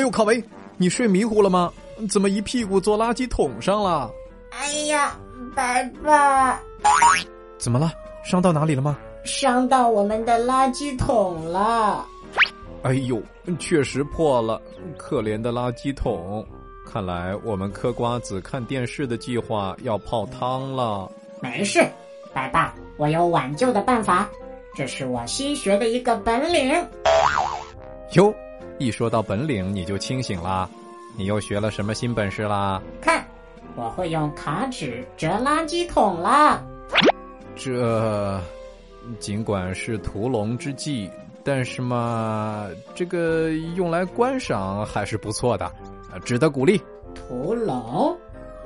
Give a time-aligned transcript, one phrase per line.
[0.00, 0.42] 哎呦，卡维，
[0.78, 1.70] 你睡迷糊了吗？
[2.08, 4.10] 怎么一屁股坐垃圾桶上了？
[4.50, 5.14] 哎呀，
[5.54, 6.58] 白爸，
[7.58, 7.92] 怎么了？
[8.24, 8.96] 伤到哪里了吗？
[9.24, 12.06] 伤到我们的垃圾桶了。
[12.80, 13.22] 哎呦，
[13.58, 14.58] 确实破了，
[14.96, 16.46] 可怜的垃圾桶。
[16.90, 21.12] 看来我们嗑瓜子看电视的计划要泡汤了。
[21.42, 21.86] 没事，
[22.32, 24.26] 白爸，我有挽救的办法。
[24.74, 26.72] 这是我新学的一个本领。
[28.14, 28.34] 哟，
[28.80, 30.66] 一说到本领你就清醒啦。
[31.14, 32.80] 你又学了什么新本事啦？
[32.98, 33.22] 看，
[33.76, 36.64] 我会用卡纸折垃圾桶啦。
[37.54, 38.40] 这
[39.18, 41.10] 尽管是屠龙之计，
[41.44, 45.70] 但是嘛，这个用来观赏还是不错的。
[46.24, 46.80] 值得鼓励。
[47.14, 48.16] 屠龙？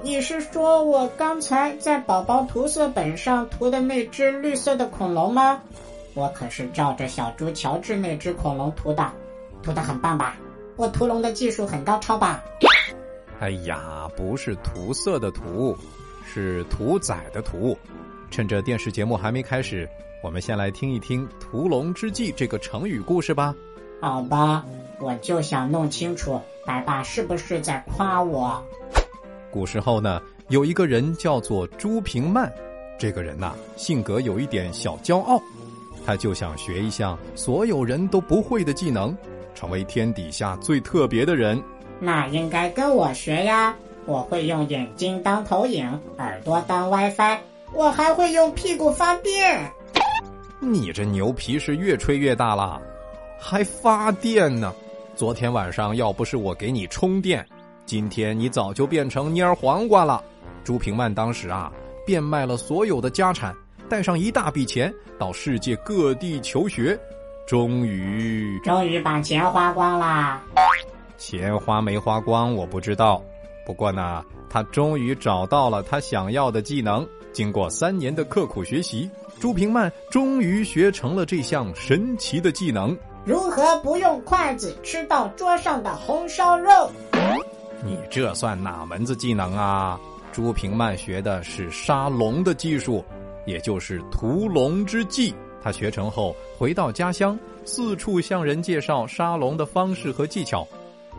[0.00, 5.60] 你是说我刚才在宝宝涂色本上涂的那只绿色的恐龙吗？
[6.14, 9.10] 我可是照着小猪乔治那只恐龙涂的，
[9.64, 10.36] 涂的很棒吧？
[10.76, 12.44] 我屠龙的技术很高超吧？
[13.40, 15.76] 哎呀，不是涂色的涂，
[16.26, 17.76] 是屠宰的屠。
[18.30, 19.88] 趁着电视节目还没开始，
[20.22, 23.54] 我们先来听一听“屠龙之计”这个成语故事吧。
[24.00, 24.64] 好吧，
[24.98, 26.40] 我就想弄清楚。
[26.66, 28.62] 白爸是不是在夸我？
[29.50, 32.50] 古时候呢，有一个人叫做朱平曼，
[32.98, 35.40] 这个人呐，性格有一点小骄傲，
[36.04, 39.16] 他就想学一项所有人都不会的技能，
[39.54, 41.62] 成为天底下最特别的人。
[42.00, 43.74] 那应该跟我学呀！
[44.06, 45.88] 我会用眼睛当投影，
[46.18, 47.38] 耳朵当 WiFi，
[47.72, 49.72] 我还会用屁股发电。
[50.60, 52.82] 你这牛皮是越吹越大了，
[53.40, 54.74] 还发电呢？
[55.16, 57.46] 昨天晚上要不是我给你充电，
[57.86, 60.22] 今天你早就变成蔫黄瓜了。
[60.62, 61.72] 朱平曼当时啊，
[62.04, 63.54] 变卖了所有的家产，
[63.88, 66.98] 带上一大笔钱到世界各地求学，
[67.46, 70.42] 终于终于把钱花光啦。
[71.18, 73.22] 钱花没花光我不知道，
[73.66, 77.06] 不过呢，他终于找到了他想要的技能。
[77.32, 79.10] 经过三年的刻苦学习，
[79.40, 82.96] 朱平曼终于学成了这项神奇的技能。
[83.24, 86.90] 如何不用筷子吃到桌上的红烧肉？
[87.84, 89.98] 你这算哪门子技能啊？
[90.32, 93.04] 朱平曼学的是杀龙的技术，
[93.46, 95.34] 也就是屠龙之计。
[95.64, 100.68] 他学成后回到家乡，四处向人介绍杀龙的方式和技巧，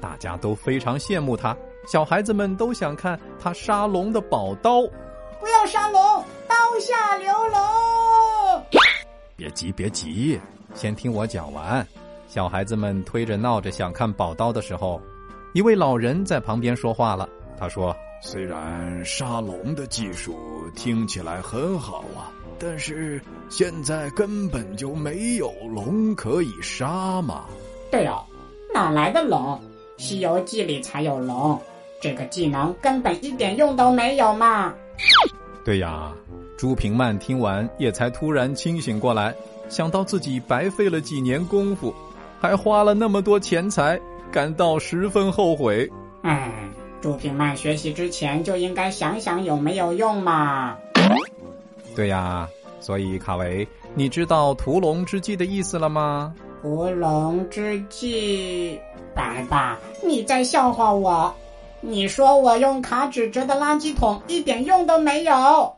[0.00, 1.56] 大家都非常羡慕他。
[1.88, 4.82] 小孩子们都想看他杀龙的宝刀。
[5.40, 6.00] 不要杀龙，
[6.46, 7.58] 刀下留龙。
[9.34, 10.40] 别急，别急。
[10.72, 11.84] 先听我讲完。
[12.28, 15.02] 小孩子们推着闹着想看宝刀的时候，
[15.52, 17.28] 一位老人在旁边说话了。
[17.58, 20.38] 他说：“虽然杀龙的技术
[20.76, 27.44] 听起来很好啊，但是现在根本就没有龙可以杀嘛。”
[27.90, 28.24] 对哦，
[28.74, 29.40] 哪来的龙？
[30.02, 31.58] 《西游记》里才有龙，
[32.00, 34.72] 这个技能根本一点用都没有嘛。
[35.64, 36.12] 对呀，
[36.56, 39.34] 朱平曼听完也才突然清醒过来。
[39.68, 41.94] 想到自己白费了几年功夫，
[42.40, 45.90] 还花了那么多钱财，感到十分后悔。
[46.22, 46.50] 嗯，
[47.00, 50.76] 朱平曼学习之前就应该想想有没有用嘛。
[51.98, 52.48] 对呀，
[52.78, 56.32] 所以卡维，你知道屠龙之计的意思了吗？
[56.62, 58.78] 屠龙之计，
[59.16, 59.76] 白爸，
[60.06, 61.34] 你在笑话我？
[61.80, 65.76] 你说我用卡纸折的垃圾桶一点用都没有？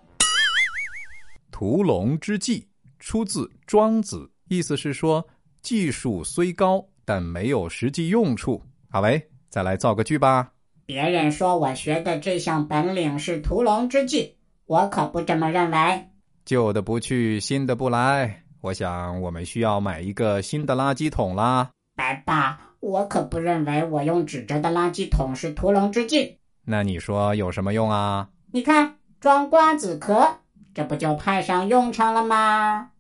[1.51, 2.69] 屠龙之计。
[2.99, 5.27] 出自《庄子》，意思是说，
[5.63, 8.63] 技术虽高，但没有实际用处。
[8.93, 10.51] 卡维，再来造个句吧。
[10.85, 14.37] 别人说我学的这项本领是屠龙之计，
[14.67, 16.07] 我可不这么认为。
[16.51, 18.43] 旧的不去，新的不来。
[18.61, 21.71] 我想，我们需要买一个新的垃圾桶啦。
[21.95, 26.37] 白爸，我可不认为我用纸折的垃圾桶是屠龙之计。
[26.65, 28.29] 那你说有什么用啊？
[28.51, 30.29] 你看，装瓜子壳。
[30.75, 32.91] 这不就派上用场了吗？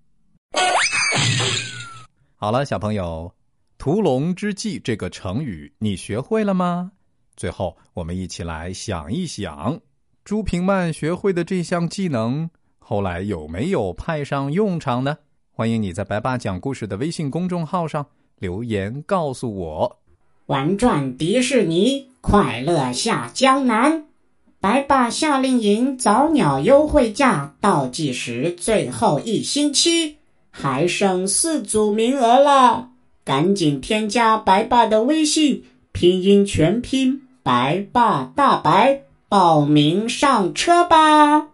[2.36, 3.34] 好了，小朋友
[3.78, 6.92] ，“屠龙之计”这个成语你学会了吗？
[7.34, 9.80] 最后，我们一起来想一想，
[10.22, 12.48] 朱平曼学会的这项技能，
[12.90, 15.18] 后来有没有派上用场呢？
[15.52, 18.04] 欢迎你在“白爸讲故事”的微信公众号上
[18.40, 19.98] 留言告诉我。
[20.46, 24.06] 玩转迪士尼，快乐下江南。
[24.58, 30.16] 白爸夏令营早鸟优惠价倒计时最后一星期，
[30.50, 32.88] 还剩四组名额了，
[33.24, 41.49] 赶紧添加白爸的微信，拼音全拼白爸大白，报名上车吧。